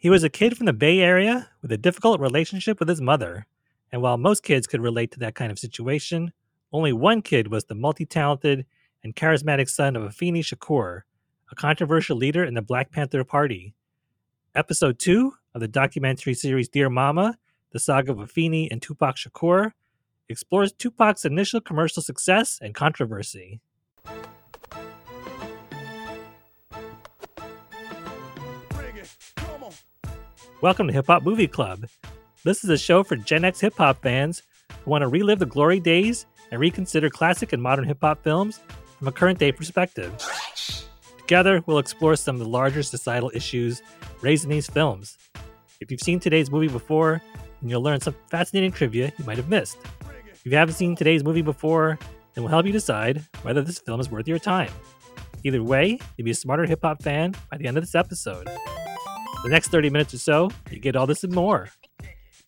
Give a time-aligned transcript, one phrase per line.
[0.00, 3.46] He was a kid from the Bay Area with a difficult relationship with his mother.
[3.92, 6.32] And while most kids could relate to that kind of situation,
[6.72, 8.64] only one kid was the multi talented
[9.04, 11.02] and charismatic son of Afeni Shakur,
[11.50, 13.74] a controversial leader in the Black Panther Party.
[14.54, 17.36] Episode 2 of the documentary series Dear Mama,
[17.72, 19.72] the saga of Afeni and Tupac Shakur,
[20.30, 23.60] explores Tupac's initial commercial success and controversy.
[30.62, 31.86] Welcome to Hip Hop Movie Club.
[32.44, 34.42] This is a show for Gen X hip hop fans
[34.84, 38.60] who want to relive the glory days and reconsider classic and modern hip hop films
[38.98, 40.12] from a current day perspective.
[41.16, 43.80] Together, we'll explore some of the larger societal issues
[44.20, 45.16] raised in these films.
[45.80, 47.22] If you've seen today's movie before,
[47.62, 49.78] you'll learn some fascinating trivia you might have missed.
[50.44, 51.98] If you haven't seen today's movie before,
[52.34, 54.70] then we'll help you decide whether this film is worth your time.
[55.42, 58.46] Either way, you'll be a smarter hip hop fan by the end of this episode.
[59.42, 61.70] The next 30 minutes or so, you get all this and more.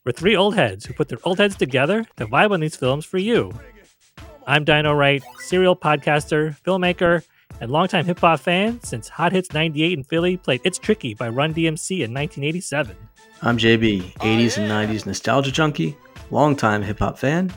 [0.04, 3.06] We're three old heads who put their old heads together to vibe on these films
[3.06, 3.50] for you.
[4.46, 7.22] I'm DynoWright, serial podcaster, filmmaker,
[7.60, 11.30] and longtime hip hop fan since Hot Hits 98 in Philly played It's Tricky by
[11.30, 12.94] Run DMC in 1987.
[13.40, 15.96] I'm JB, 80s and 90s nostalgia junkie,
[16.30, 17.50] longtime hip hop fan.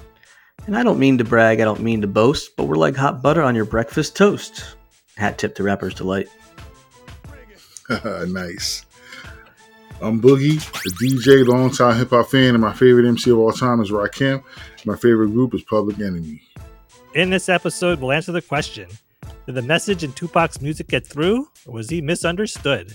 [0.66, 3.22] And I don't mean to brag, I don't mean to boast, but we're like hot
[3.22, 4.75] butter on your breakfast toast.
[5.17, 6.30] Hat tip to rapper's delight.
[8.27, 8.84] nice.
[10.02, 13.80] I'm Boogie, a DJ, longtime hip hop fan, and my favorite MC of all time
[13.80, 14.44] is Rakim.
[14.86, 16.42] My favorite group is Public Enemy.
[17.14, 18.90] In this episode, we'll answer the question
[19.46, 22.94] Did the message in Tupac's music get through, or was he misunderstood?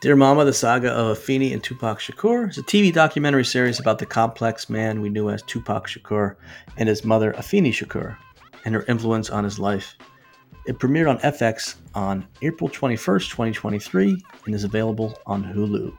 [0.00, 3.98] Dear Mama, the saga of Afeni and Tupac Shakur is a TV documentary series about
[3.98, 6.36] the complex man we knew as Tupac Shakur
[6.78, 8.16] and his mother Afeni Shakur
[8.64, 9.96] and her influence on his life.
[10.66, 15.94] It premiered on FX on April 21st, 2023 and is available on Hulu.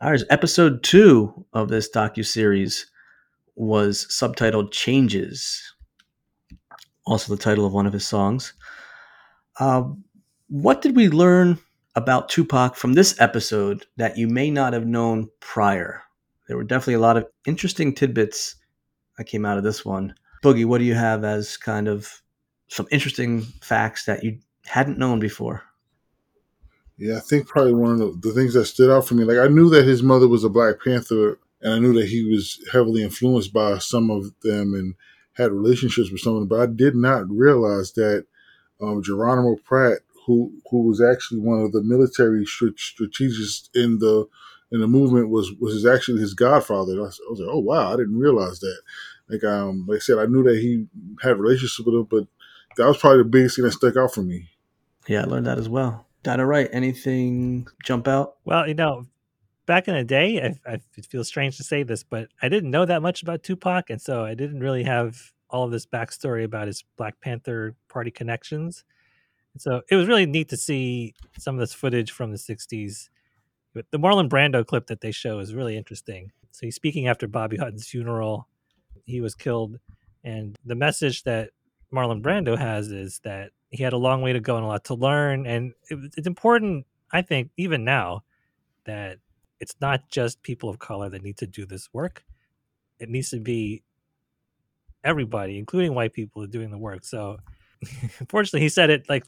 [0.00, 2.90] Ours episode 2 of this docu-series
[3.54, 5.74] was subtitled Changes.
[7.06, 8.52] Also the title of one of his songs.
[9.60, 9.84] Uh,
[10.50, 11.58] what did we learn
[11.94, 16.02] about Tupac from this episode that you may not have known prior?
[16.48, 18.56] There were definitely a lot of interesting tidbits
[19.16, 20.14] that came out of this one.
[20.42, 22.22] Boogie, what do you have as kind of
[22.66, 25.62] some interesting facts that you hadn't known before?
[26.98, 29.46] Yeah, I think probably one of the, things that stood out for me, like I
[29.46, 33.02] knew that his mother was a Black Panther, and I knew that he was heavily
[33.02, 34.94] influenced by some of them and
[35.34, 38.26] had relationships with some of them, but I did not realize that
[38.80, 44.26] um, Geronimo Pratt who who was actually one of the military strategists in the
[44.72, 46.98] in the movement was was actually his godfather.
[46.98, 48.80] I was, I was, like, oh wow, I didn't realize that.
[49.28, 50.86] Like um, like I said, I knew that he
[51.22, 52.26] had relationships with him, but
[52.76, 54.48] that was probably the biggest thing that stuck out for me.
[55.08, 56.06] Yeah, I learned that as well.
[56.24, 56.68] DynoWright.
[56.72, 58.36] Anything jump out?
[58.44, 59.06] Well, you know,
[59.66, 62.70] back in the day, I, I, it feels strange to say this, but I didn't
[62.70, 66.44] know that much about Tupac, and so I didn't really have all of this backstory
[66.44, 68.84] about his Black Panther Party connections.
[69.60, 73.10] So it was really neat to see some of this footage from the 60s.
[73.74, 76.32] But the Marlon Brando clip that they show is really interesting.
[76.50, 78.48] So he's speaking after Bobby Hutton's funeral.
[79.04, 79.78] He was killed.
[80.24, 81.50] And the message that
[81.92, 84.84] Marlon Brando has is that he had a long way to go and a lot
[84.84, 85.46] to learn.
[85.46, 88.22] And it, it's important, I think, even now,
[88.84, 89.18] that
[89.60, 92.24] it's not just people of color that need to do this work.
[92.98, 93.82] It needs to be
[95.04, 97.04] everybody, including white people, doing the work.
[97.04, 97.40] So,
[98.18, 99.24] unfortunately, he said it like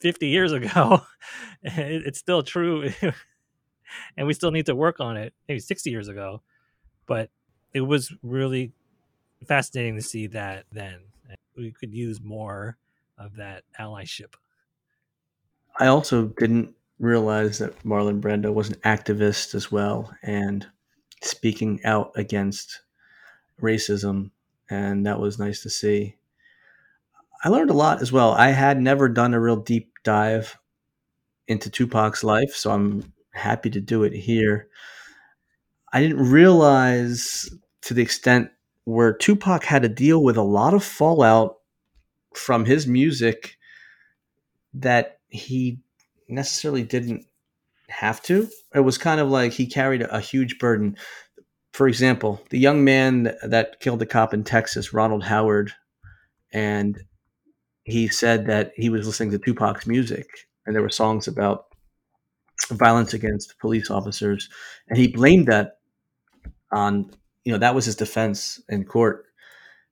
[0.00, 1.02] 50 years ago.
[1.62, 2.90] it's still true.
[4.16, 6.42] and we still need to work on it, maybe 60 years ago.
[7.06, 7.30] But
[7.72, 8.72] it was really
[9.46, 11.00] fascinating to see that then.
[11.56, 12.78] We could use more
[13.18, 14.34] of that allyship.
[15.78, 20.66] I also didn't realize that Marlon Brando was an activist as well and
[21.22, 22.80] speaking out against
[23.60, 24.30] racism.
[24.68, 26.16] And that was nice to see.
[27.42, 28.32] I learned a lot as well.
[28.32, 30.58] I had never done a real deep dive
[31.48, 34.68] into Tupac's life, so I'm happy to do it here.
[35.92, 37.48] I didn't realize
[37.82, 38.50] to the extent
[38.84, 41.56] where Tupac had to deal with a lot of fallout
[42.34, 43.56] from his music
[44.74, 45.80] that he
[46.28, 47.26] necessarily didn't
[47.88, 48.48] have to.
[48.74, 50.96] It was kind of like he carried a huge burden.
[51.72, 55.72] For example, the young man that killed the cop in Texas, Ronald Howard,
[56.52, 56.98] and
[57.84, 60.28] he said that he was listening to Tupac's music,
[60.66, 61.66] and there were songs about
[62.70, 64.48] violence against police officers,
[64.88, 65.78] and he blamed that
[66.72, 67.10] on
[67.44, 69.26] you know that was his defense in court,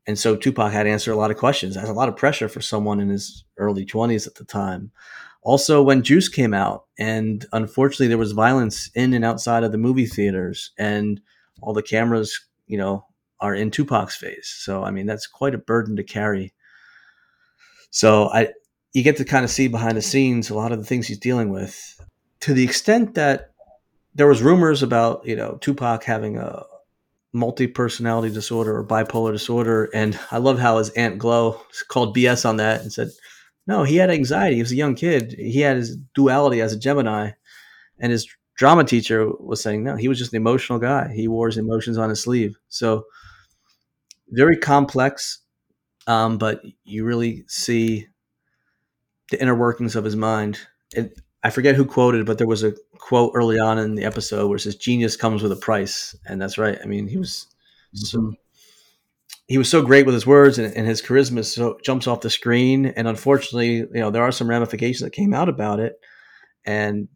[0.07, 1.75] and so Tupac had to answer a lot of questions.
[1.75, 4.93] That's a lot of pressure for someone in his early twenties at the time.
[5.43, 9.79] Also, when Juice came out, and unfortunately there was violence in and outside of the
[9.79, 11.21] movie theaters, and
[11.63, 13.07] all the cameras, you know,
[13.41, 14.49] are in Tupac's face.
[14.65, 16.55] So I mean that's quite a burden to carry.
[17.91, 18.49] So I
[18.93, 21.19] you get to kind of see behind the scenes a lot of the things he's
[21.19, 22.01] dealing with.
[22.41, 23.51] To the extent that
[24.15, 26.65] there was rumors about you know Tupac having a
[27.33, 32.57] multi-personality disorder or bipolar disorder and I love how his aunt Glow called BS on
[32.57, 33.11] that and said
[33.67, 34.57] no he had anxiety.
[34.57, 35.35] He was a young kid.
[35.39, 37.31] He had his duality as a Gemini.
[38.01, 41.13] And his drama teacher was saying no he was just an emotional guy.
[41.15, 42.57] He wore his emotions on his sleeve.
[42.69, 43.05] So
[44.31, 45.41] very complex
[46.09, 48.09] um, but you really see
[49.31, 50.59] the inner workings of his mind.
[50.93, 54.49] It, I forget who quoted, but there was a quote early on in the episode
[54.49, 56.79] where it says, "Genius comes with a price," and that's right.
[56.83, 57.47] I mean, he was
[57.93, 58.31] so mm-hmm.
[59.47, 62.31] he was so great with his words, and, and his charisma so jumps off the
[62.31, 62.87] screen.
[62.87, 66.01] And unfortunately, you know, there are some ramifications that came out about it,
[66.65, 67.09] and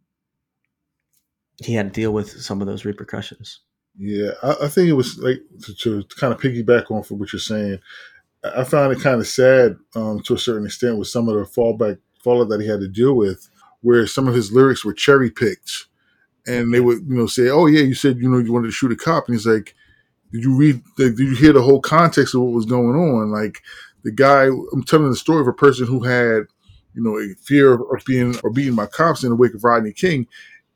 [1.64, 3.60] he had to deal with some of those repercussions.
[3.96, 7.32] Yeah, I, I think it was like to, to, kind of piggyback on for what
[7.32, 7.78] you're saying.
[8.44, 11.44] I found it kind of sad um, to a certain extent with some of the
[11.44, 13.48] fallback fallout that he had to deal with,
[13.82, 15.86] where some of his lyrics were cherry picked,
[16.46, 18.72] and they would you know say, "Oh yeah, you said you know you wanted to
[18.72, 19.74] shoot a cop," and he's like,
[20.32, 20.82] "Did you read?
[20.96, 23.62] Did you hear the whole context of what was going on?" Like
[24.02, 26.44] the guy, I'm telling the story of a person who had
[26.94, 29.92] you know a fear of being or being by cops in the wake of Rodney
[29.92, 30.26] King,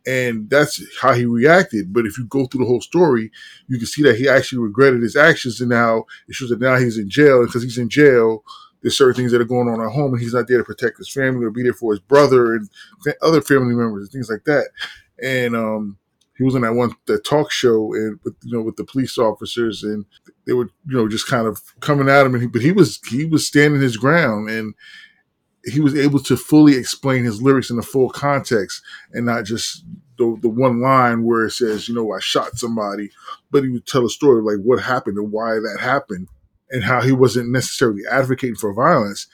[0.06, 1.92] and that's how he reacted.
[1.92, 3.30] But if you go through the whole story,
[3.68, 6.76] you can see that he actually regretted his actions, and now it shows that now
[6.76, 8.44] he's in jail, and because he's in jail,
[8.82, 10.98] there's certain things that are going on at home, and he's not there to protect
[10.98, 12.68] his family or be there for his brother and
[13.22, 14.68] other family members and things like that.
[15.22, 15.98] And um,
[16.36, 19.18] he was on that one that talk show and with you know with the police
[19.18, 20.04] officers, and
[20.46, 23.00] they were you know just kind of coming at him, and he, but he was
[23.08, 24.74] he was standing his ground and
[25.66, 28.82] he was able to fully explain his lyrics in the full context
[29.12, 29.84] and not just
[30.18, 33.10] the, the one line where it says, you know, I shot somebody,
[33.50, 36.28] but he would tell a story like what happened and why that happened
[36.70, 39.26] and how he wasn't necessarily advocating for violence.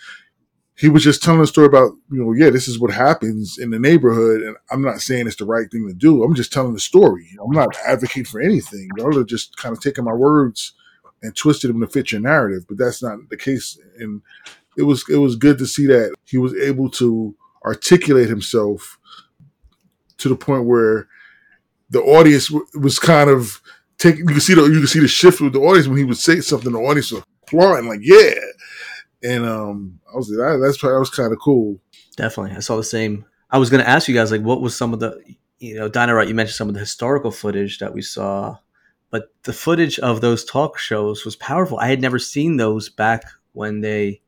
[0.75, 3.71] He was just telling a story about, you know, yeah, this is what happens in
[3.71, 4.43] the neighborhood.
[4.43, 6.25] And I'm not saying it's the right thing to do.
[6.25, 7.29] I'm just telling the story.
[7.43, 8.89] I'm not advocating for anything.
[8.97, 10.73] Y'all are just kind of taking my words
[11.23, 13.79] and twisted them to fit your narrative, but that's not the case.
[13.99, 14.23] And
[14.77, 17.35] it was it was good to see that he was able to
[17.65, 18.99] articulate himself
[20.19, 21.09] to the point where
[21.91, 23.61] the audience was kind of
[23.99, 24.21] taking.
[24.21, 26.17] You can see the you can see the shift with the audience when he would
[26.17, 26.73] say something.
[26.73, 28.35] The audience was applauding, like yeah.
[29.23, 31.79] And um, I was that, that's that was kind of cool.
[32.17, 33.25] Definitely, I saw the same.
[33.51, 35.21] I was going to ask you guys like, what was some of the
[35.59, 36.29] you know, DynoWright?
[36.29, 38.57] You mentioned some of the historical footage that we saw,
[39.11, 41.79] but the footage of those talk shows was powerful.
[41.79, 44.22] I had never seen those back when they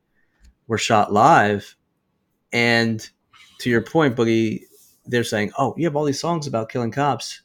[0.66, 1.76] were shot live.
[2.52, 3.08] And
[3.58, 4.61] to your point, Boogie,
[5.06, 7.43] they're saying, "Oh, you have all these songs about killing cops."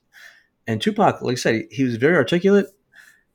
[0.67, 2.67] And Tupac, like I said, he was very articulate.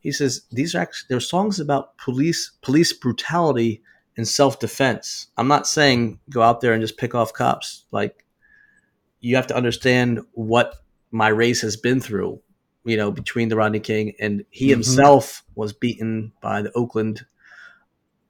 [0.01, 3.83] He says these are actually they're songs about police police brutality
[4.17, 5.29] and self defense.
[5.37, 7.87] I'm not saying go out there and just pick off cops.
[7.91, 8.25] Like
[9.21, 10.77] you have to understand what
[11.11, 12.41] my race has been through.
[12.85, 14.73] You know, between the Rodney King and he mm-hmm.
[14.73, 17.25] himself was beaten by the Oakland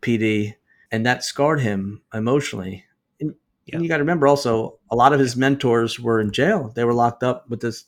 [0.01, 0.55] PD
[0.95, 2.85] and that scarred him emotionally.
[3.19, 3.35] And,
[3.67, 3.75] yeah.
[3.75, 6.71] and you got to remember also, a lot of his mentors were in jail.
[6.73, 7.87] They were locked up with this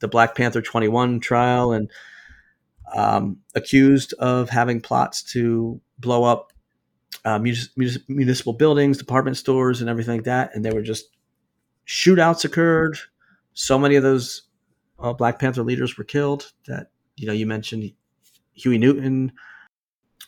[0.00, 1.90] the Black Panther 21 trial and
[2.94, 6.52] um, accused of having plots to blow up
[7.24, 10.50] uh, municipal, municipal buildings, department stores, and everything like that.
[10.54, 11.06] And they were just
[11.86, 12.98] shootouts occurred.
[13.54, 14.42] So many of those
[14.98, 16.52] uh, Black Panther leaders were killed.
[16.66, 17.92] That you know, you mentioned
[18.52, 19.32] Huey Newton,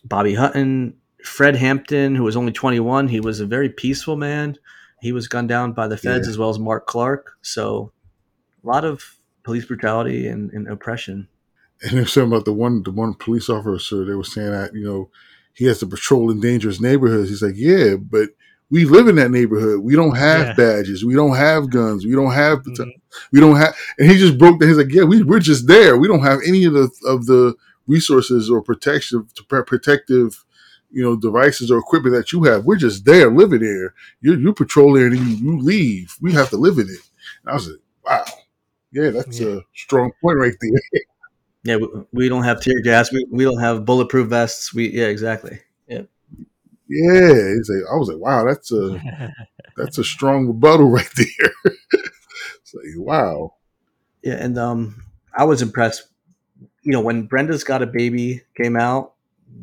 [0.04, 4.58] Bobby Hutton, Fred Hampton, who was only 21, he was a very peaceful man.
[5.00, 6.30] He was gunned down by the feds yeah.
[6.30, 7.36] as well as Mark Clark.
[7.42, 7.92] So
[8.62, 11.28] a lot of police brutality and, and oppression.
[11.82, 14.84] And they're saying about the one the one police officer, they were saying that, you
[14.84, 15.10] know,
[15.54, 17.28] he has to patrol in dangerous neighborhoods.
[17.28, 18.30] He's like, Yeah, but
[18.70, 19.80] we live in that neighborhood.
[19.80, 20.54] We don't have yeah.
[20.54, 21.04] badges.
[21.04, 22.06] We don't have guns.
[22.06, 22.90] We don't have mm-hmm.
[23.32, 24.68] we don't have and he just broke down.
[24.68, 25.96] He's like, Yeah, we, we're just there.
[25.96, 27.54] We don't have any of the of the
[27.86, 30.44] resources or protection protective
[30.94, 32.64] you know devices or equipment that you have.
[32.64, 33.94] We're just there, living there.
[34.20, 36.16] You you patrol there and you, you leave.
[36.20, 37.00] We have to live in it.
[37.42, 38.24] And I was like, wow,
[38.92, 39.56] yeah, that's yeah.
[39.56, 41.02] a strong point right there.
[41.64, 43.12] yeah, we, we, don't have tear gas.
[43.12, 44.72] We, we don't have bulletproof vests.
[44.74, 45.58] We yeah, exactly.
[45.88, 46.02] Yeah.
[46.86, 49.00] Yeah, it's like, I was like, wow, that's a
[49.76, 51.52] that's a strong rebuttal right there.
[51.64, 53.54] it's like, wow.
[54.22, 55.04] Yeah, and um,
[55.36, 56.08] I was impressed
[56.84, 59.14] you know, when Brenda's Got a Baby came out,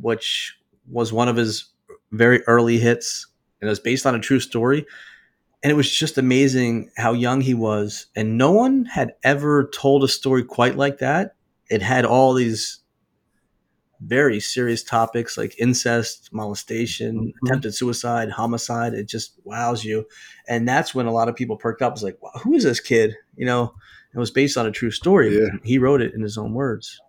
[0.01, 0.57] which
[0.89, 1.69] was one of his
[2.11, 3.27] very early hits,
[3.59, 4.85] and it was based on a true story.
[5.63, 8.07] And it was just amazing how young he was.
[8.15, 11.35] And no one had ever told a story quite like that.
[11.69, 12.79] It had all these
[14.03, 17.45] very serious topics like incest, molestation, mm-hmm.
[17.45, 18.95] attempted suicide, homicide.
[18.95, 20.05] It just wows you.
[20.47, 21.93] And that's when a lot of people perked up.
[21.93, 23.15] It's like, wow, who is this kid?
[23.35, 23.75] You know,
[24.15, 25.37] it was based on a true story.
[25.37, 25.49] Yeah.
[25.63, 26.99] He wrote it in his own words.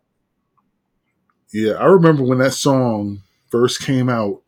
[1.52, 4.42] Yeah, I remember when that song first came out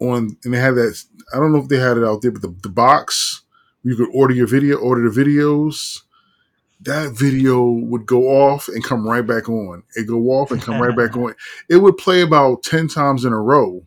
[0.00, 1.02] on, and they had that.
[1.34, 3.42] I don't know if they had it out there, but the, the box
[3.82, 6.02] you could order your video, order the videos.
[6.82, 9.82] That video would go off and come right back on.
[9.96, 11.34] It go off and come right back on.
[11.68, 13.84] It would play about ten times in a row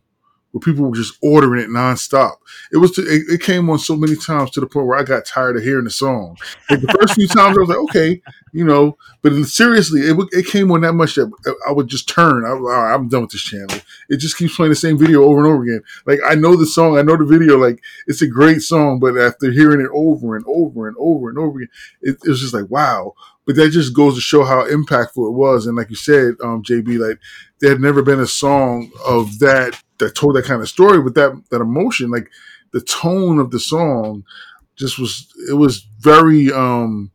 [0.52, 2.36] where people were just ordering it nonstop.
[2.72, 5.04] It was to, it, it, came on so many times to the point where I
[5.04, 6.36] got tired of hearing the song.
[6.68, 8.20] Like the first few times, I was like, okay,
[8.52, 11.30] you know, but seriously, it it came on that much that
[11.68, 12.44] I would just turn.
[12.44, 13.76] I, I'm done with this channel.
[14.08, 15.82] It just keeps playing the same video over and over again.
[16.04, 17.56] Like I know the song, I know the video.
[17.56, 21.38] Like it's a great song, but after hearing it over and over and over and
[21.38, 21.68] over again,
[22.02, 23.14] it, it was just like wow.
[23.46, 25.66] But that just goes to show how impactful it was.
[25.66, 27.18] And like you said, um, JB, like
[27.60, 31.14] there had never been a song of that that told that kind of story with
[31.14, 32.10] that that emotion.
[32.10, 32.28] Like
[32.72, 34.24] the tone of the song
[34.76, 37.10] just was it was very um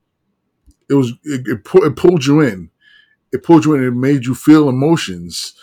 [0.89, 2.69] it was it, it, it pulled you in.
[3.31, 3.83] It pulled you in.
[3.83, 5.53] It made you feel emotions.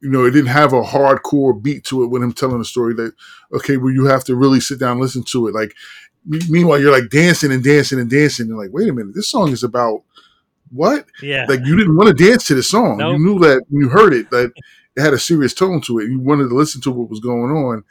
[0.00, 2.94] You know, it didn't have a hardcore beat to it when I'm telling the story
[2.94, 3.12] that
[3.52, 5.54] okay, where you have to really sit down and listen to it.
[5.54, 5.74] Like
[6.24, 8.48] meanwhile, you're like dancing and dancing and dancing.
[8.48, 10.02] And like, wait a minute, this song is about
[10.70, 11.06] what?
[11.22, 11.46] Yeah.
[11.48, 12.98] Like you didn't want to dance to the song.
[12.98, 13.12] Nope.
[13.12, 14.52] You knew that when you heard it that
[14.96, 16.08] it had a serious tone to it.
[16.08, 17.84] You wanted to listen to what was going on.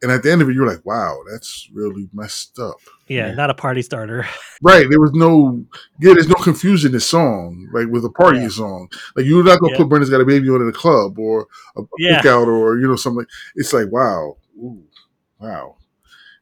[0.00, 2.76] And at the end of it, you're like, wow, that's really messed up.
[3.08, 4.26] Yeah, not a party starter.
[4.60, 4.90] Right.
[4.90, 5.64] There was no
[6.00, 8.48] yeah, there's no confusion in this song, like with a party yeah.
[8.48, 8.88] song.
[9.14, 9.78] Like you're not gonna yeah.
[9.78, 12.20] put Brenda's got a baby on in a club or a, a yeah.
[12.20, 13.24] cookout or you know something.
[13.54, 14.82] It's like wow, Ooh,
[15.38, 15.76] wow.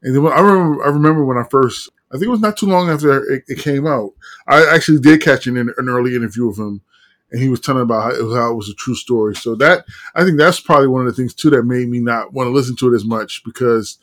[0.03, 2.57] And then when, I remember, I remember when I first, I think it was not
[2.57, 4.13] too long after it, it came out.
[4.47, 6.81] I actually did catch an, an early interview of him
[7.33, 9.35] and he was telling about how, how, it was a true story.
[9.35, 12.33] So that I think that's probably one of the things too that made me not
[12.33, 13.99] want to listen to it as much because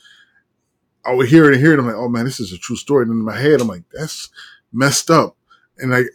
[1.06, 1.80] I would hear it and hear it.
[1.80, 3.04] I'm like, oh man, this is a true story.
[3.04, 4.30] And in my head, I'm like, that's
[4.72, 5.38] messed up.
[5.78, 6.08] And like,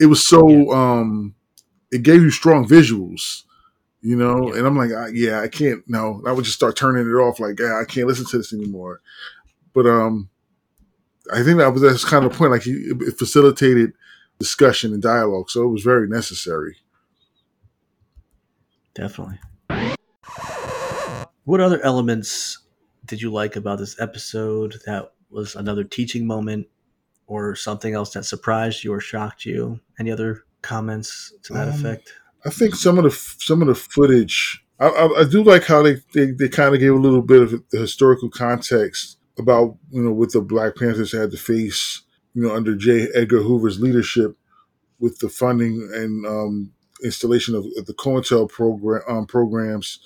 [0.00, 0.72] it was so, yeah.
[0.72, 1.34] um,
[1.90, 3.42] it gave you strong visuals,
[4.00, 4.48] you know.
[4.48, 4.58] Yeah.
[4.58, 5.82] And I'm like, I, yeah, I can't.
[5.88, 7.40] No, I would just start turning it off.
[7.40, 9.00] Like, yeah, I can't listen to this anymore.
[9.74, 10.30] But um,
[11.32, 12.52] I think that was that's kind of the point.
[12.52, 13.92] Like, it facilitated
[14.38, 15.50] discussion and dialogue.
[15.50, 16.76] So it was very necessary.
[18.94, 19.38] Definitely.
[21.44, 22.58] What other elements
[23.06, 26.66] did you like about this episode that was another teaching moment
[27.26, 29.80] or something else that surprised you or shocked you?
[29.98, 32.12] Any other comments to that um, effect?
[32.44, 35.82] I think some of the some of the footage I, I, I do like how
[35.82, 40.02] they, they, they kind of gave a little bit of the historical context about you
[40.02, 42.02] know what the Black Panthers had to face
[42.38, 43.08] you know, under J.
[43.16, 44.36] Edgar Hoover's leadership
[45.00, 49.98] with the funding and um, installation of, the COINTEL program um, programs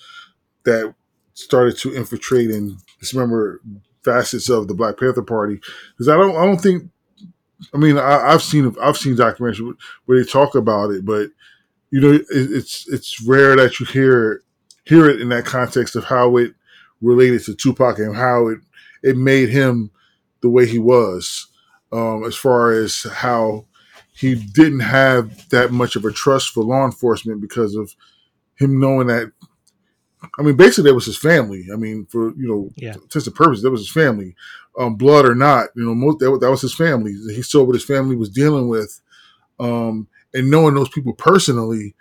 [0.65, 0.95] that
[1.35, 3.61] started to infiltrate and dismember
[4.03, 5.61] facets of the Black Panther Party.
[5.91, 6.91] Because I don't, I don't think,
[7.75, 9.75] I mean, I, have seen, I've seen documentaries
[10.07, 11.29] where they talk about it, but
[11.91, 14.43] you know, it, it's it's rare that you hear
[14.87, 16.55] hear it in that context of how it
[17.03, 18.61] related to Tupac and how it
[19.03, 19.91] it made him
[20.41, 21.52] the way he was
[21.93, 23.67] um, as far as how
[24.15, 27.95] he didn't have that much of a trust for law enforcement because of
[28.57, 29.33] him knowing that.
[30.39, 31.67] I mean, basically, that was his family.
[31.73, 32.95] I mean, for you know, yeah.
[33.11, 34.37] sense of purpose, that was his family,
[34.79, 35.69] um, blood or not.
[35.75, 37.13] You know, most, that, that was his family.
[37.35, 39.01] He saw what his family was dealing with,
[39.59, 41.97] um, and knowing those people personally,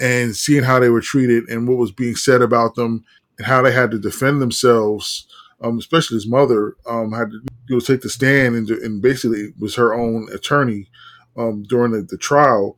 [0.00, 3.04] and seeing how they were treated and what was being said about them,
[3.36, 5.26] and how they had to defend themselves
[5.62, 9.54] um, especially his mother, um, had to you know, take the stand and, and basically
[9.56, 10.88] was her own attorney
[11.36, 12.76] um, during the, the trial.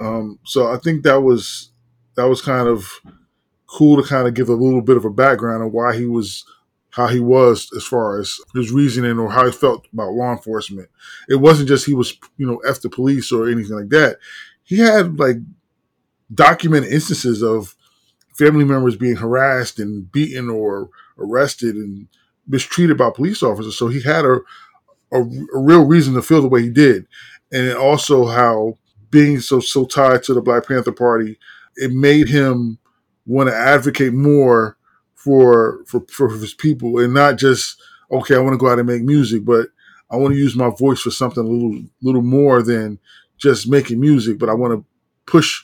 [0.00, 1.70] Um, so I think that was
[2.16, 2.90] that was kind of
[3.68, 6.44] cool to kind of give a little bit of a background on why he was
[6.90, 10.88] how he was as far as his reasoning or how he felt about law enforcement.
[11.28, 14.16] It wasn't just he was you know f the police or anything like that.
[14.64, 15.36] He had like
[16.34, 17.76] documented instances of
[18.36, 20.88] family members being harassed and beaten or
[21.18, 22.08] arrested and
[22.46, 23.78] mistreated by police officers.
[23.78, 24.38] So he had a,
[25.12, 27.06] a, a real reason to feel the way he did.
[27.52, 28.74] And also how
[29.10, 31.38] being so so tied to the Black Panther Party,
[31.76, 32.78] it made him
[33.26, 34.76] want to advocate more
[35.14, 38.88] for for for his people and not just okay, I want to go out and
[38.88, 39.68] make music, but
[40.10, 42.98] I want to use my voice for something a little little more than
[43.38, 44.38] just making music.
[44.38, 44.84] But I want to
[45.30, 45.62] push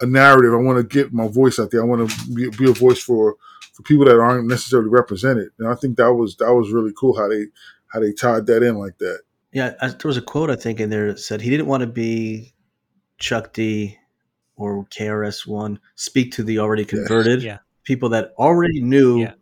[0.00, 0.52] a narrative.
[0.52, 1.82] I want to get my voice out there.
[1.82, 3.36] I want to be, be a voice for
[3.78, 5.50] for people that aren't necessarily represented.
[5.60, 7.46] And I think that was that was really cool how they
[7.86, 9.20] how they tied that in like that.
[9.52, 11.82] Yeah, I, there was a quote I think in there that said he didn't want
[11.82, 12.54] to be
[13.18, 13.96] Chuck D
[14.56, 15.78] or KRS One.
[15.94, 17.58] Speak to the already converted Yeah.
[17.84, 19.34] people that already knew Yeah.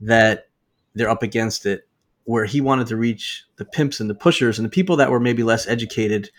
[0.00, 0.48] that
[0.94, 1.86] they're up against it.
[2.24, 5.20] Where he wanted to reach the pimps and the pushers and the people that were
[5.20, 6.30] maybe less educated,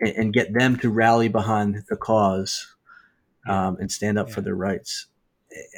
[0.00, 2.74] and, and get them to rally behind the cause
[3.48, 5.06] um, and stand up for their rights.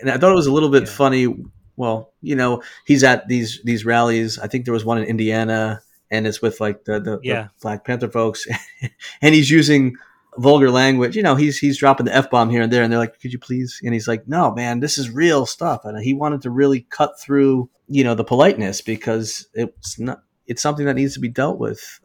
[0.00, 0.88] And I thought it was a little bit Yeah.
[0.90, 1.36] funny.
[1.76, 4.38] Well, you know, he's at these these rallies.
[4.38, 7.84] I think there was one in Indiana, and it's with like the the, the Black
[7.84, 8.46] Panther folks,
[9.22, 9.96] and he's using
[10.38, 11.16] vulgar language.
[11.16, 13.32] You know, he's he's dropping the f bomb here and there, and they're like, "Could
[13.32, 16.50] you please?" And he's like, "No, man, this is real stuff." And he wanted to
[16.50, 21.20] really cut through, you know, the politeness because it's not it's something that needs to
[21.20, 21.98] be dealt with.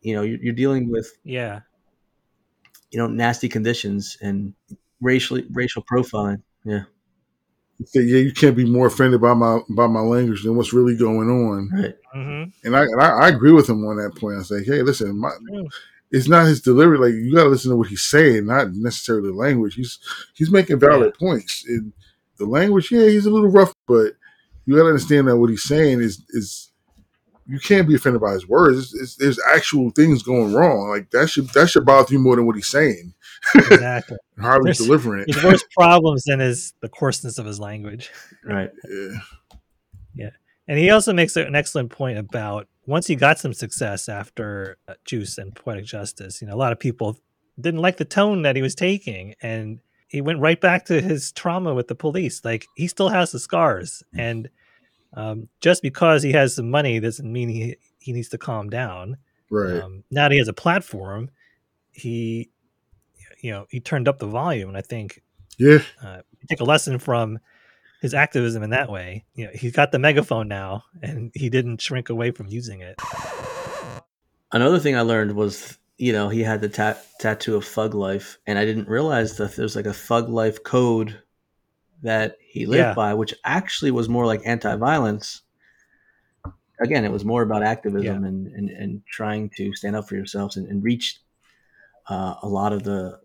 [0.00, 1.60] You know, you're, you're dealing with Yeah.
[2.90, 4.54] you know nasty conditions and
[5.00, 6.42] racially racial profiling.
[6.64, 6.84] Yeah,
[7.86, 10.96] Say, yeah, you can't be more offended by my by my language than what's really
[10.96, 11.70] going on.
[11.72, 11.94] right.
[12.14, 14.38] hmm And I and I, I agree with him on that point.
[14.38, 15.30] I say, hey, listen, my,
[16.10, 16.98] it's not his delivery.
[16.98, 19.74] Like you got to listen to what he's saying, not necessarily the language.
[19.74, 19.98] He's
[20.34, 21.64] he's making valid points.
[21.66, 21.92] And
[22.38, 24.14] the language, yeah, he's a little rough, but
[24.66, 26.71] you got to understand that what he's saying is is
[27.46, 28.78] you can't be offended by his words.
[28.78, 30.88] It's, it's, there's actual things going wrong.
[30.88, 33.14] Like that should that should bother you more than what he's saying.
[33.54, 34.16] Exactly.
[34.38, 35.32] How he's There's- delivering it.
[35.32, 38.10] There's worse problems than his the coarseness of his language.
[38.44, 38.70] Right.
[40.14, 40.30] Yeah.
[40.68, 44.94] And he also makes an excellent point about once he got some success after uh,
[45.04, 47.18] Juice and Poetic Justice, you know, a lot of people
[47.60, 51.32] didn't like the tone that he was taking and he went right back to his
[51.32, 52.44] trauma with the police.
[52.44, 54.48] Like he still has the scars and
[55.14, 59.16] um, just because he has some money doesn't mean he, he needs to calm down.
[59.50, 59.80] Right.
[59.82, 61.30] Um, now that he has a platform,
[61.90, 62.50] he,
[63.40, 64.68] you know, he turned up the volume.
[64.68, 65.22] And I think
[65.58, 65.78] yeah.
[66.02, 67.38] uh, take a lesson from
[68.00, 69.24] his activism in that way.
[69.34, 72.98] You know, he's got the megaphone now, and he didn't shrink away from using it.
[74.50, 78.38] Another thing I learned was, you know, he had the ta- tattoo of Thug Life,
[78.46, 81.22] and I didn't realize that there's like a Thug Life code
[82.02, 82.94] that he lived Yeah.
[82.94, 85.40] by, which actually was more like anti-violence.
[86.80, 90.56] Again, it was more about activism and, and, and trying to stand up for yourselves
[90.56, 91.20] and, and reach
[92.08, 93.20] uh, a lot of the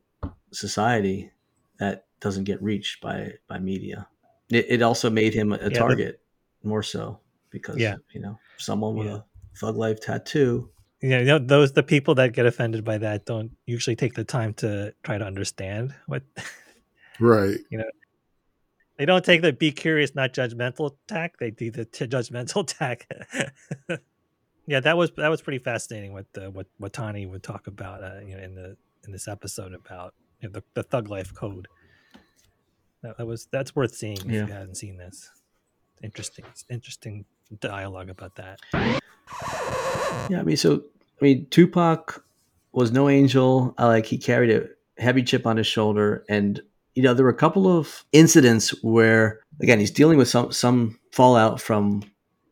[0.51, 1.31] society
[1.79, 4.07] that doesn't get reached by by media.
[4.49, 6.21] It, it also made him a, the- target
[6.63, 7.95] more so because Yeah.
[8.13, 9.15] you know someone with Yeah.
[9.17, 9.23] a
[9.59, 10.69] Thug Life tattoo
[11.01, 14.13] You know, you know, those the people that get offended by that don't usually take
[14.13, 16.23] the time to try to understand what
[17.19, 17.57] Right.
[18.97, 21.37] They don't take the be curious, not judgmental tack.
[21.39, 23.07] They do the t- judgmental tack.
[24.65, 26.13] yeah, that was that was pretty fascinating.
[26.13, 29.27] What the what what Tani would talk about, uh, you know, in the in this
[29.27, 31.67] episode about you know, the the thug life code.
[33.03, 34.47] That, that was that's worth seeing if Yeah.
[34.47, 35.29] you hadn't seen this.
[36.03, 37.25] Interesting, interesting
[37.59, 38.59] dialogue about that.
[40.29, 40.83] Yeah, I mean, so
[41.21, 42.23] I mean, Tupac
[42.71, 43.73] was no angel.
[43.77, 44.67] I like he carried a
[45.01, 46.61] heavy chip on his shoulder, and
[46.97, 50.99] you know there were a couple of incidents where again he's dealing with some some
[51.11, 52.01] fallout from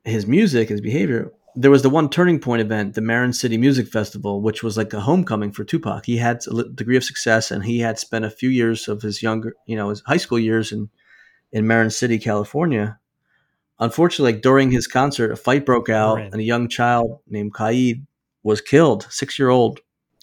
[0.03, 1.31] his music, his behavior.
[1.55, 4.93] There was the one turning point event, the Marin City Music Festival, which was like
[4.93, 6.05] a homecoming for Tupac.
[6.05, 9.23] He had a degree of success, and he had spent a few years of his
[9.23, 10.89] younger, you know, his high school years in
[11.51, 12.99] in Marin City, California.
[13.79, 18.05] Unfortunately, like during his concert, a fight broke out, and a young child named Qa'id
[18.43, 19.07] was killed.
[19.09, 19.79] Six year old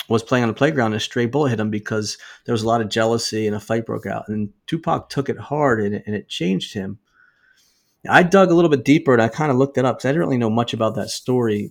[0.09, 2.67] was playing on the playground, and a stray bullet hit him because there was a
[2.67, 4.29] lot of jealousy, and a fight broke out.
[4.29, 6.99] And Tupac took it hard, and it, and it changed him.
[8.09, 10.13] I dug a little bit deeper, and I kind of looked it up because I
[10.13, 11.71] didn't really know much about that story.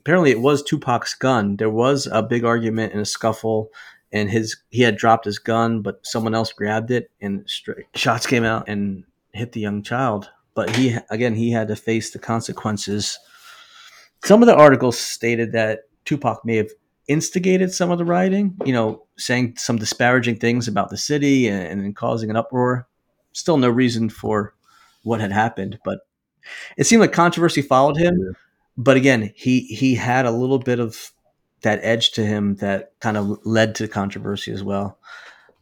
[0.00, 1.56] Apparently, it was Tupac's gun.
[1.56, 3.70] There was a big argument and a scuffle,
[4.12, 8.26] and his he had dropped his gun, but someone else grabbed it, and straight shots
[8.26, 10.28] came out and hit the young child.
[10.54, 13.18] But he again, he had to face the consequences.
[14.24, 16.70] Some of the articles stated that Tupac may have
[17.08, 21.80] instigated some of the rioting, you know, saying some disparaging things about the city and,
[21.80, 22.86] and causing an uproar.
[23.32, 24.54] Still no reason for
[25.02, 26.00] what had happened, but
[26.76, 28.14] it seemed like controversy followed him.
[28.18, 28.32] Yeah.
[28.76, 31.12] But again, he he had a little bit of
[31.62, 34.98] that edge to him that kind of led to controversy as well.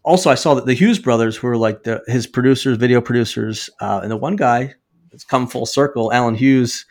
[0.03, 4.01] Also, I saw that the Hughes brothers were like the, his producers, video producers, uh,
[4.03, 4.75] and the one guy,
[5.11, 6.87] that's come full circle, Allen Hughes,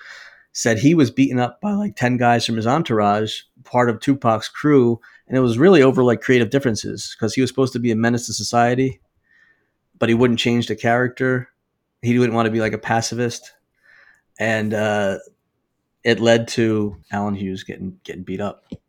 [0.52, 4.50] said he was beaten up by like 10 guys from his entourage, part of Tupac's
[4.50, 5.00] crew.
[5.28, 7.96] And it was really over like creative differences because he was supposed to be a
[7.96, 9.00] menace to society,
[9.98, 11.50] but he wouldn't change the character.
[12.02, 13.54] He didn't want to be like a pacifist.
[14.40, 15.20] And uh,
[16.04, 18.64] it led to Allen Hughes getting getting beat up.
[18.70, 18.80] But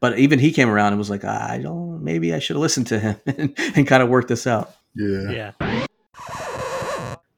[0.00, 2.86] but even he came around and was like, I don't, maybe I should have listened
[2.88, 4.74] to him and, and kind of worked this out.
[4.94, 5.52] Yeah.
[5.60, 5.86] Yeah.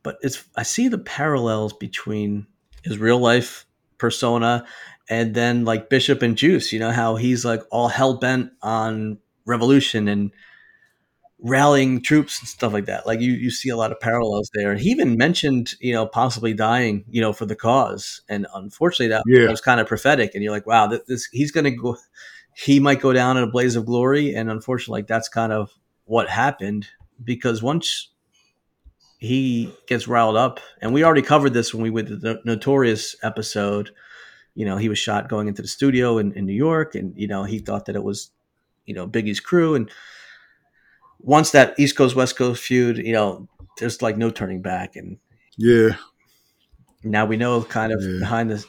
[0.03, 2.47] But it's I see the parallels between
[2.83, 3.67] his real life
[3.99, 4.65] persona
[5.09, 6.73] and then like Bishop and Juice.
[6.73, 10.31] You know how he's like all hell bent on revolution and
[11.41, 13.07] rallying troops and stuff like that.
[13.07, 14.73] Like you, you see a lot of parallels there.
[14.73, 18.23] And he even mentioned, you know, possibly dying, you know, for the cause.
[18.29, 19.45] And unfortunately, that, Yeah.
[19.45, 20.35] that was kind of prophetic.
[20.35, 21.97] And you're like, wow, this, this he's going to go,
[22.57, 24.35] he might go down in a blaze of glory.
[24.35, 25.71] And unfortunately, like, that's kind of
[26.07, 26.89] what happened
[27.23, 28.09] because once
[29.19, 33.17] he gets riled up, and we already covered this when we went to the Notorious
[33.23, 33.91] episode.
[34.55, 37.29] You know, he was shot going into the studio in, in New York, and you
[37.29, 38.31] know he thought that it was,
[38.87, 39.91] you know, Biggie's crew, and
[41.21, 45.19] once that East Coast West Coast feud, you know, there's like no turning back, and
[45.57, 45.91] Yeah.
[47.03, 48.21] now we know kind of Yeah.
[48.21, 48.65] behind the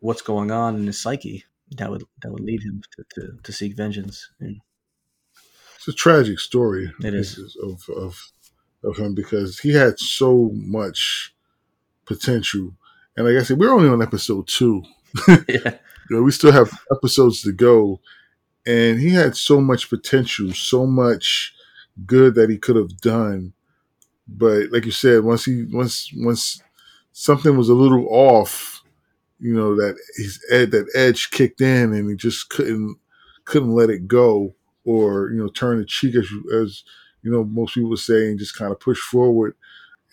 [0.00, 1.44] what's going on in his psyche
[1.76, 4.30] that would that would lead him to, to, to seek vengeance.
[4.40, 4.60] And
[5.76, 6.92] It's a tragic story.
[7.02, 7.38] It is.
[7.62, 8.32] of of
[8.84, 11.34] of him because he had so much
[12.04, 12.72] potential,
[13.16, 14.82] and like I said, we're only on episode two.
[15.28, 15.78] yeah,
[16.10, 18.00] You know, we still have episodes to go,
[18.66, 21.54] and he had so much potential, so much
[22.06, 23.52] good that he could have done.
[24.26, 26.62] But like you said, once he once once
[27.12, 28.82] something was a little off,
[29.38, 32.96] you know that his ed, that edge kicked in, and he just couldn't
[33.44, 36.84] couldn't let it go, or you know turn the cheek as as
[37.22, 39.54] you know most people would say, and just kind of push forward.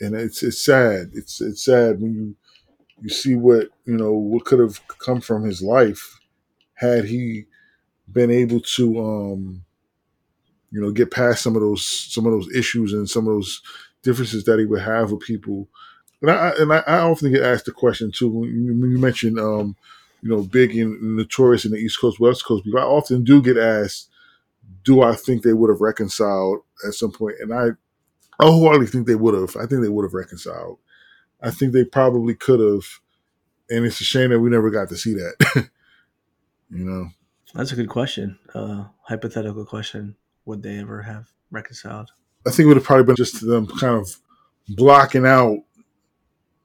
[0.01, 1.11] And it's it's sad.
[1.13, 2.35] It's it's sad when you
[3.01, 6.19] you see what you know what could have come from his life
[6.75, 7.45] had he
[8.11, 9.65] been able to um
[10.71, 13.61] you know get past some of those some of those issues and some of those
[14.03, 15.67] differences that he would have with people
[16.21, 18.97] and i and i, I often get asked the question too when you, when you
[18.97, 19.75] mention um
[20.21, 23.57] you know big and notorious in the east coast west coast i often do get
[23.57, 24.09] asked
[24.85, 27.35] do i think they would have reconciled at some point?
[27.37, 27.67] point and i
[28.39, 30.79] i wholeheartedly think they would have i think they would have reconciled
[31.41, 32.85] i think they probably could have
[33.69, 35.35] and it's a shame that we never got to see that
[36.69, 37.09] you know
[37.55, 38.37] that's a good question.
[38.53, 42.11] Uh, hypothetical question: Would they ever have reconciled?
[42.45, 44.19] I think it would have probably been just them kind of
[44.67, 45.59] blocking out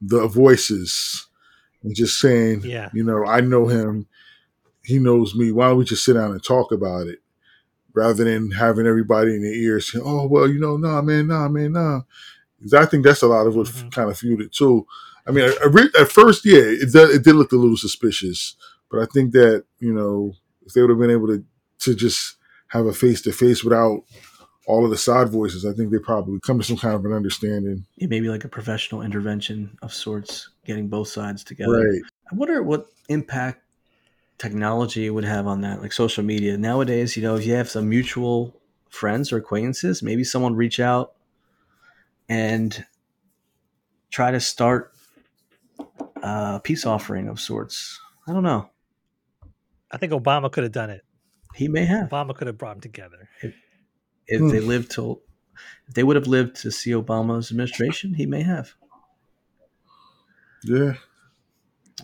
[0.00, 1.28] the voices
[1.85, 2.90] and just saying, Yeah.
[2.92, 4.09] you know, I know him,
[4.83, 5.52] he knows me.
[5.52, 7.20] Why don't we just sit down and talk about it
[7.94, 11.48] rather than having everybody in their ears saying, oh, well, you know, nah, man, nah,
[11.48, 12.00] man, nah.
[12.61, 13.90] 'Cause I think that's a lot of what Mhm.
[13.92, 14.87] kind of fueled it too.
[15.26, 17.76] I mean, I, I re- at first, yeah, it, did- it did look a little
[17.76, 18.55] suspicious,
[18.90, 20.35] but I think that, you know,
[20.66, 21.44] if they would have been able to,
[21.81, 22.37] to just
[22.68, 24.03] have a face to face without
[24.66, 27.12] all of the side voices, I think they probably come to some kind of an
[27.12, 27.87] understanding.
[27.96, 31.72] Yeah, maybe like a professional intervention of sorts, getting both sides together.
[31.72, 32.03] Right.
[32.31, 33.62] I wonder what impact
[34.40, 36.57] technology would have on that, like social media.
[36.57, 41.12] Nowadays, you know, if you have some mutual friends or acquaintances, maybe someone reach out
[42.26, 42.85] and
[44.11, 44.92] try to start
[46.22, 48.00] a peace offering of sorts.
[48.26, 48.70] I don't know.
[49.90, 51.03] I think Obama could have done it.
[51.55, 52.09] He may have.
[52.09, 53.29] Obama could have brought them together.
[54.26, 54.48] If Hmm.
[54.48, 55.20] they lived till
[55.87, 58.72] if they would have lived to see Obama's administration, he may have.
[60.64, 60.94] Yeah.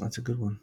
[0.00, 0.60] That's a good one.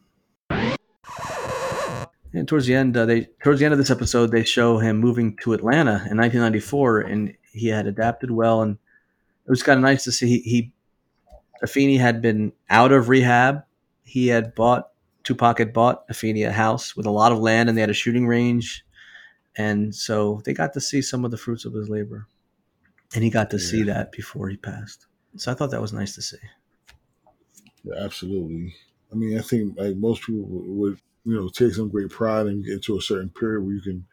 [2.33, 4.97] And towards the end, uh, they towards the end of this episode, they show him
[4.97, 8.77] moving to Atlanta in 1994, and he had adapted well, and
[9.45, 10.27] it was kind of nice to see.
[10.27, 10.73] He, he
[11.63, 13.63] Afeni had been out of rehab.
[14.03, 14.89] He had bought
[15.23, 17.93] Tupac had bought Afeni a house with a lot of land, and they had a
[17.93, 18.83] shooting range,
[19.55, 22.27] and so they got to see some of the fruits of his labor,
[23.13, 25.05] and he got to see that before he passed.
[25.37, 26.37] So I thought that was nice to see.
[27.83, 28.75] Yeah, absolutely.
[29.11, 32.65] I mean, I think like most people would, you know, take some great pride and
[32.65, 34.05] get to a certain period where you can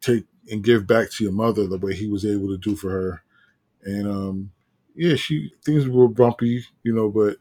[0.00, 2.90] take and give back to your mother the way he was able to do for
[2.90, 3.22] her.
[3.82, 4.50] And um,
[4.94, 7.36] yeah, she things were bumpy, you know, but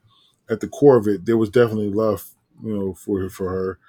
[0.50, 2.26] at the core of it, there was definitely love,
[2.64, 3.80] you know, for for her,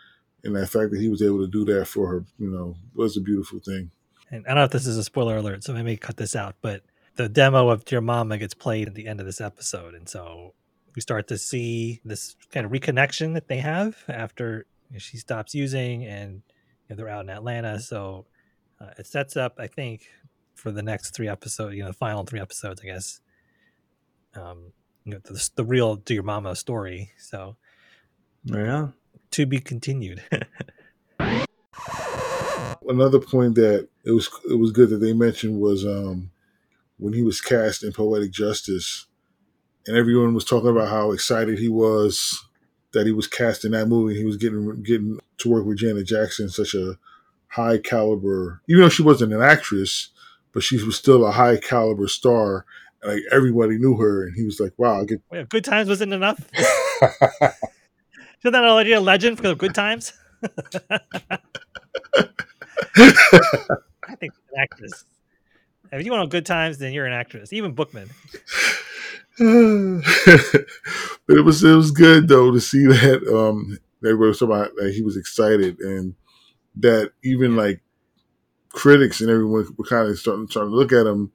[0.44, 3.16] and that fact that he was able to do that for her, you know, was
[3.16, 3.90] a beautiful thing.
[4.30, 6.34] And I don't know if this is a spoiler alert, so I may cut this
[6.34, 6.82] out, but
[7.16, 9.94] the demo of Dear Mama gets played at the end of this episode.
[9.94, 10.54] And so
[10.94, 14.66] we start to see this kind of reconnection that they have after
[14.98, 16.42] she stops using and
[16.88, 17.80] you know, they're out in Atlanta.
[17.80, 18.26] So
[18.80, 20.06] uh, it sets up, I think,
[20.54, 23.20] for the next three episodes, you know, the final three episodes, I guess.
[24.34, 24.72] Um,
[25.04, 27.12] you know, the, the real Dear Mama story.
[27.18, 27.56] So
[28.48, 28.94] Right on.
[29.32, 30.22] to be continued.
[32.88, 36.30] another point that it was it was good that they mentioned was um,
[36.98, 39.06] when he was cast in Poetic Justice,
[39.86, 42.46] and everyone was talking about how excited he was
[42.96, 44.16] that he was cast in that movie.
[44.16, 46.98] He was getting getting to work with Janet Jackson, such a
[47.48, 50.08] high caliber, even though she wasn't an actress,
[50.52, 52.64] but she was still a high caliber star.
[53.02, 55.88] And like everybody knew her, and he was like, "Wow, I get." Wait, good times
[55.88, 56.40] wasn't enough.
[58.40, 60.12] Isn't that already a legend for good times?
[60.42, 60.48] I
[64.18, 65.04] think an actress.
[65.92, 67.52] If you want good times, then you're an actress.
[67.52, 68.10] Even Bookman.
[71.26, 74.94] but it was it was good though to see that um were talking about that
[74.94, 76.14] he was excited and
[76.76, 77.80] that even like
[78.70, 81.30] critics and everyone were kind of starting trying to look at him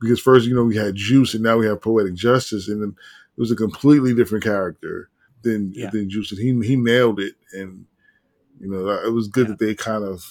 [0.00, 2.90] because first you know we had Juice and now we have Poetic Justice and then
[3.36, 5.10] it was a completely different character
[5.42, 5.90] than Yeah.
[5.90, 7.84] than Juice and he he nailed it and
[8.60, 9.52] you know it was good Yeah.
[9.52, 10.24] that they kind of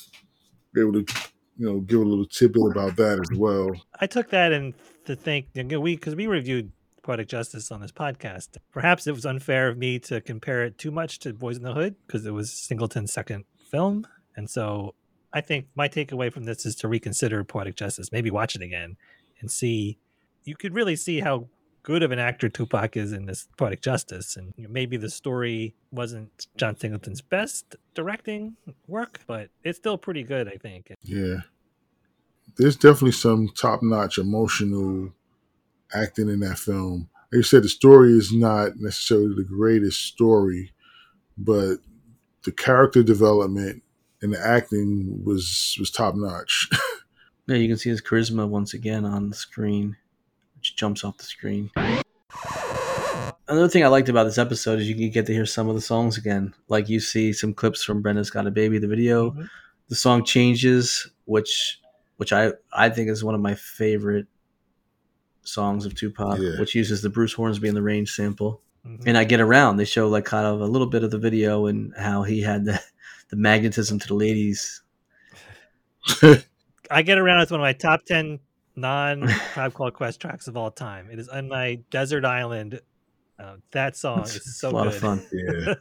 [0.74, 1.14] were able to
[1.58, 3.72] you know give a little tidbit about that as well.
[4.00, 4.74] I took that and
[5.06, 6.72] to think you know, we because we reviewed
[7.06, 8.58] Poetic Justice on this podcast.
[8.74, 11.74] Perhaps it was unfair of me to compare it too much to Boyz n the
[11.74, 14.96] Hood because it was Singleton's second film, and so
[15.32, 18.98] I think my takeaway from this is to reconsider Poetic Justice, maybe watch it again
[19.40, 20.00] and see.
[20.46, 21.48] You could really see how
[21.84, 26.48] good of an actor Tupac is in this Poetic Justice, and maybe the story wasn't
[26.58, 28.56] John Singleton's best directing
[28.88, 30.92] work, but it's still pretty good, I think.
[31.04, 31.42] Yeah.
[32.58, 35.12] There's definitely some top notch emotional
[35.96, 37.10] acting in that film.
[37.32, 40.72] Like you said, the story is not necessarily the greatest story,
[41.38, 41.78] but
[42.44, 43.82] the character development
[44.22, 46.70] and the acting was was top notch.
[47.48, 49.98] Yeah, you can see his charisma once again on the screen,
[50.56, 51.70] which jumps off the screen.
[53.48, 55.76] Another thing I liked about this episode is you can get to hear some of
[55.76, 56.56] the songs again.
[56.70, 59.30] Like you see some clips from Brenda's Got a Baby, the video.
[59.30, 59.48] Mhm.
[59.90, 61.80] The song changes, which
[62.18, 64.26] which I I think is one of my favorite
[65.48, 66.60] songs of Tupac, Yeah.
[66.60, 68.62] which uses the Bruce Hornsby and the Range sample.
[68.86, 69.04] Mhm.
[69.08, 69.78] And I get around.
[69.78, 72.66] They show like kind of a little bit of the video and how he had
[72.66, 72.80] the
[73.30, 74.82] the magnetism to the ladies.
[76.92, 78.40] I get around as one of my top ten
[78.76, 81.10] non Tribe Called Quest tracks of all time.
[81.12, 82.80] It is on my Desert Island.
[83.40, 84.94] Uh, that song It's, is so a lot good.
[84.94, 85.26] of fun.
[85.34, 85.74] yeah.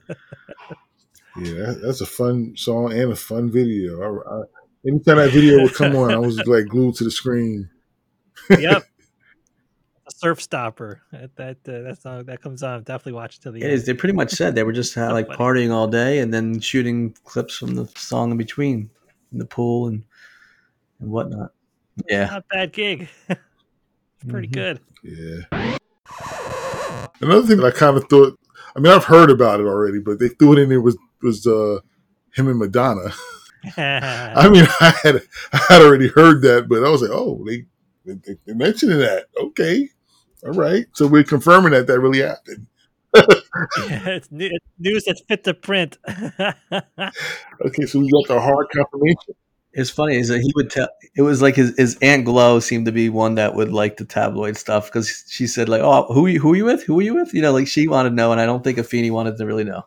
[1.37, 4.01] Yeah, that- that's a fun song and a fun video.
[4.01, 4.43] I, I,
[4.89, 7.69] anytime that video would come on, I was like glued to the screen.
[8.59, 8.85] yep.
[10.15, 11.03] A surf stopper.
[11.13, 12.83] That that uh, that song that comes on.
[12.85, 13.73] Definitely watch it till the It end.
[13.73, 13.87] is.
[13.87, 15.39] They pretty much said they were just uh, So like funny.
[15.39, 18.91] partying all day and then shooting clips from the song in between,
[19.33, 20.05] in the pool and
[21.01, 21.53] and whatnot.
[22.09, 23.09] Yeah, Not a bad gig.
[23.29, 23.41] it's
[24.29, 24.53] pretty Mhm.
[24.53, 24.81] good.
[25.03, 25.69] Yeah.
[27.21, 28.39] Another thing that I kind of thought,
[28.77, 31.47] I mean, I've heard about it already, but they threw it in there was was
[31.47, 31.79] uh,
[32.35, 33.13] him and Madonna.
[33.77, 35.23] I mean, I had
[35.53, 37.65] I had already heard that, but I was like, oh, they
[38.05, 39.27] they, they mentioning that.
[39.41, 39.89] Okay,
[40.45, 40.87] all right.
[40.93, 42.67] So we're confirming that that really happened.
[43.17, 45.99] Yeah, it's, new, it's news that's fit to print.
[47.65, 49.35] Okay, so we got the hard confirmation.
[49.73, 50.89] it's funny is that he would tell.
[51.17, 54.05] It was like his his aunt Glow seemed to be one that would like the
[54.05, 56.83] tabloid stuff because she said like, oh, who you who are you with?
[56.85, 57.33] Who are you with?
[57.33, 59.65] You know, like she wanted to know, and I don't think Afeni wanted to really
[59.65, 59.85] know.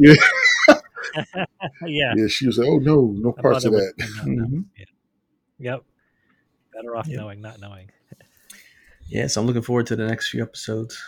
[0.00, 0.14] yeah.
[1.86, 2.26] Yeah, Yeah.
[2.28, 3.92] she was like, oh no, no My parts of that.
[3.98, 4.46] would- no, no.
[4.46, 4.64] Mhm.
[5.58, 5.82] Yep.
[6.72, 7.18] Better off Yep.
[7.18, 7.90] knowing, not knowing.
[9.08, 11.02] Yeah, so I'm looking forward to the next few episodes.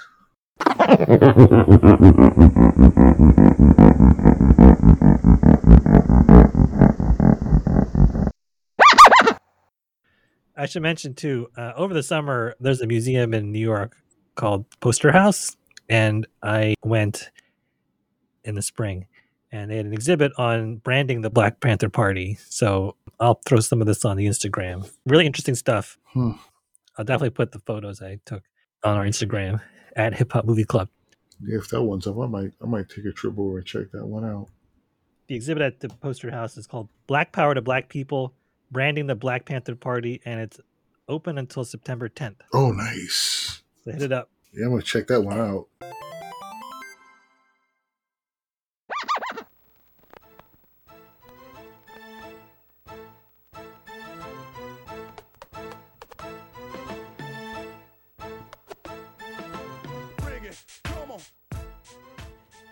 [10.56, 11.48] I should mention too.
[11.56, 13.96] Uh, over the summer, there's a museum in New York
[14.34, 15.56] called Poster House,
[15.88, 17.30] and I went
[18.44, 19.06] in the spring,
[19.52, 22.38] and they had an exhibit on branding the Black Panther Party.
[22.48, 24.90] So I'll throw some of this on the Instagram.
[25.06, 25.98] Really interesting stuff.
[26.12, 26.32] Hmm.
[27.00, 28.42] I'll definitely put the photos I took
[28.84, 29.62] on our Instagram
[29.96, 30.90] at Hip Hop Movie Club.
[31.42, 33.90] Yeah, if that one's up, I might I might take a trip over and check
[33.92, 34.48] that one out.
[35.26, 38.34] The exhibit at the Poster House is called Black Power to Black People,
[38.70, 40.60] branding the Black Panther Party, and it's
[41.08, 42.36] open until September 10th.
[42.52, 43.62] Oh, nice.
[43.82, 44.28] So hit it up.
[44.52, 45.68] Yeah, I'm gonna check that one out.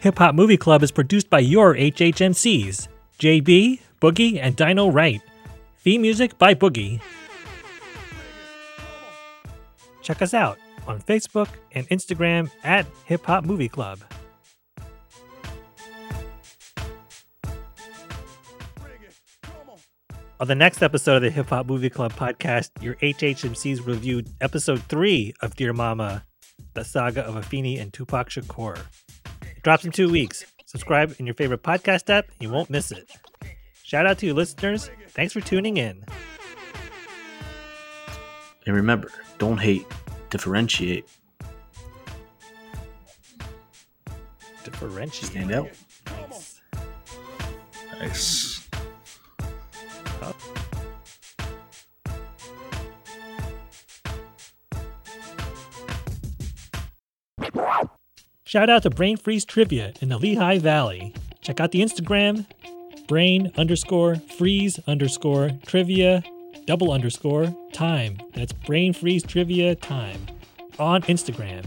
[0.09, 5.21] Hip Hop Movie Club is produced by your HHMCs, JB, Boogie, and DynoWright.
[5.81, 7.03] Theme music by Boogie.
[10.01, 14.01] Check us out on Facebook and Instagram at Hip Hop Movie Club.
[20.41, 24.83] On the next episode of the Hip Hop Movie Club podcast, your HHMCs reviewed episode
[24.85, 26.25] three of Dear Mama,
[26.73, 28.79] the saga of Afeni and Tupac Shakur.
[29.69, 30.47] It drops in two weeks.
[30.65, 33.07] Subscribe in your favorite podcast app, you won't miss it.
[33.83, 34.91] Shout out to you listeners.
[35.09, 36.07] Thanks for tuning in.
[38.65, 39.85] And remember, don't hate,
[40.31, 41.05] differentiate.
[44.65, 45.33] Differentiate.
[45.33, 45.69] Stand out.
[46.31, 46.61] Nice.
[48.01, 48.69] Nice.
[58.49, 61.13] Shout out to Brain Freeze Trivia in the Lehigh Valley.
[61.43, 62.47] Check out the Instagram,
[63.07, 66.25] brain underscore freeze underscore trivia
[66.65, 68.17] double underscore time.
[68.33, 70.29] That's Brain Freeze Trivia time
[70.79, 71.67] on Instagram.